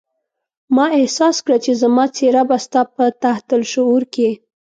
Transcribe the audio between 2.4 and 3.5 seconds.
به ستا په تحت